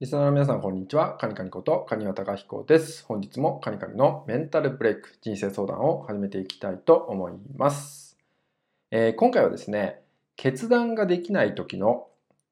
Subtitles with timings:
[0.00, 1.16] リスナーの皆さん、こんにちは。
[1.16, 3.04] カニカニこと、カニワタカヒコです。
[3.06, 8.16] 本日もカニカニのメンタルブレイク、人生相談を始めていきたいと思います。
[8.92, 10.00] えー、今回はですね、
[10.36, 12.06] 決断ができない時の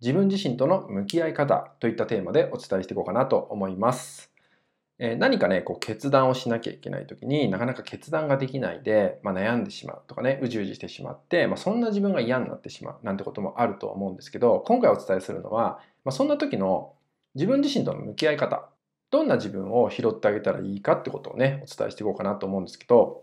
[0.00, 4.32] 自分自身との向き合い方といったテーマでお伝えしていこうかなと思います。
[4.98, 16.94] えー、何かね、こう決断をしなきゃいけない時になかなか決断ができないで、まあ、悩んでしまうとかね、うじうじしてしまって、まあ、そんな自分が嫌になってしまうなんてこともあると思うんですけど、今回お伝えするのは、まあ、そんな時の
[17.38, 18.68] 自分自身との向き合い方、
[19.12, 23.22] どんな自分を拾ってあげたらいいかってことをね、お伝えしていこうかなと思うんですけど、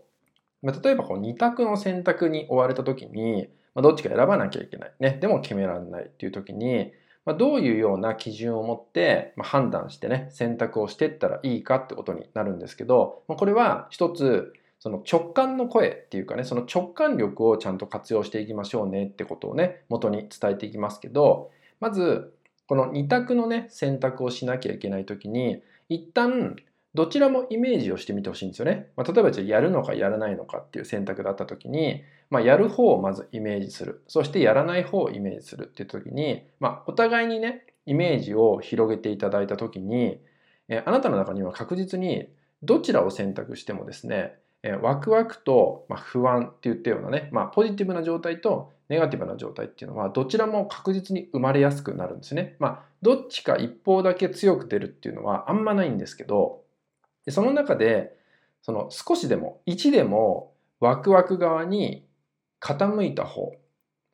[0.62, 4.92] ま、例えばこう2択の選択に追われた時に、ま、どっちか選ばなきゃいけない。
[5.00, 6.92] ね、でも決められないっていう時に、
[7.26, 22.32] ま、どういうような基準を持って、ま判断してね、選択をしていったらいいかってことになるんですけど、まこれは一つ、その直感の声っていうかね、その直感力をちゃんと活用していきましょうねってことをね、元に伝えていきますけど、まず、
[22.66, 26.56] この2択のね選択をしなきゃいけない時に一旦
[26.94, 28.88] どちらもイメージをしてみてほしいんですよね。
[28.96, 40.18] まあ、例えばじゃあやるのかやらないのかっていう選択だった時に、まあ、やる方をまずイメージするそしてやらない方をイメージするっていう時に、まあ、お互いにねイメージを広げていただいた時に、
[40.68, 42.28] えあなたの中には確実に
[42.62, 52.56] どちらを選択してもですねえワクワクと、まあ不安って言ったようなね、まあ、ポジティブな状態とネガティブな状態っていうのはどちらも確実に生まれやすくなるんですね。
[52.58, 56.62] まあ、どっちか一方だけ強く出るっていうのはあんまないんですけど
[57.28, 58.16] その中で
[58.62, 62.06] その少しでも1でもワクワク側に
[62.60, 63.52] 傾いた方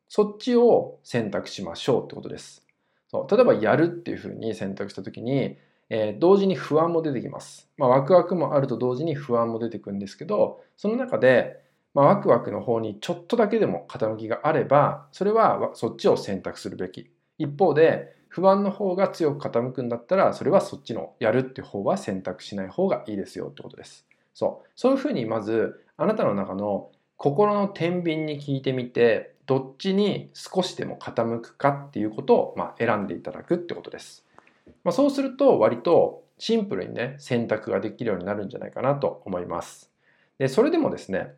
[0.07, 2.65] そっちを選択しましょうってことです。
[3.07, 5.57] そう例えばやるっていうふうに選択した時に
[5.95, 7.69] えー、同時に不安も出てきます。
[7.77, 11.61] まあ、ワクワクもあると同時に不安も出てくるんですけど、その中で、
[11.93, 17.11] まあ、ワクワクの方にちょっとだけでも傾きがあれば、それはそっちを選択するべき。
[17.37, 24.07] 一方で、不安の方が強く傾くんだったら、それはそっちのやるって方は選択しない方がいいですよってことです。
[24.33, 24.69] そう。
[24.75, 34.25] そういうふうにまず、あなたの中の心の天秤に聞いてみて、どっちに少しでも傾くかっていうことを、まあ、選んでいただくってことです。
[34.83, 39.89] まあ、そうすると割とシンプルにね選択ができるようになるんじゃないかなと思います。
[40.39, 41.33] でそれでもですね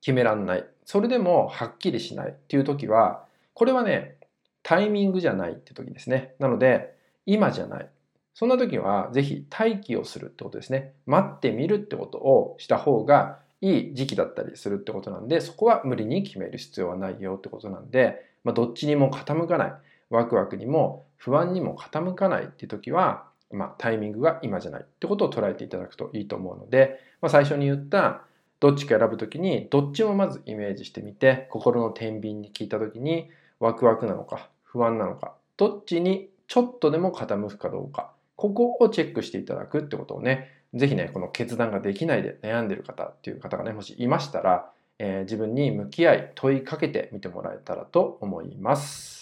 [0.00, 3.24] 決めらんないそれでもはっきりしないっていう時は
[3.54, 4.16] これはね
[4.62, 6.34] タイミングじゃないって時ですね。
[6.38, 6.94] なので
[7.26, 7.88] 今じゃない。
[8.34, 10.94] そんな時はぜひ待機をするってことですね。
[11.06, 19.72] 待ってみるってことをした方がいい時期だったりするってことなんでそこは無理に決める必要はないよってことなんで、まあ、どっちにも傾かない。
[20.12, 28.22] ワクワクにも不安にも傾かないっていう時は、まあ、タイミングが今じゃないってことを捉えていただくといいと思うので、まあ、最初に言った
[28.60, 49.21] どっちか選ぶ時にどっちもまずイメージしてみて心の天秤に聞いた時にワクワクなのか不安なのかどっちにちょっとでも傾くかどうかここをチェックしていただくってことをね是非ねこの決断ができないで悩んでる方っていう方がねもしいましたら、えー、自分に向き合い問いかけてみてもらえたらと思います。